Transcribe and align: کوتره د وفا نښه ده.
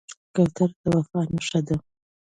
کوتره 0.33 0.65
د 0.81 0.83
وفا 0.95 1.21
نښه 1.33 1.59
ده. 1.67 1.75